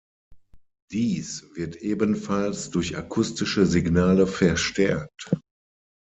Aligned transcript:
Dies 0.89 1.45
wird 1.53 1.75
ebenfalls 1.75 2.71
durch 2.71 2.97
akustische 2.97 3.67
Signale 3.67 4.25
verstärkt. 4.25 5.31